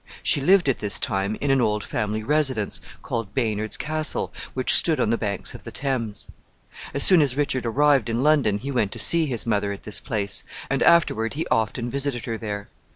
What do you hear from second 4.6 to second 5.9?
stood on the banks of the